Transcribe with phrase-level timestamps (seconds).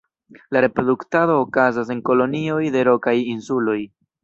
[0.55, 3.79] La reproduktado okazas en kolonioj de rokaj insuloj.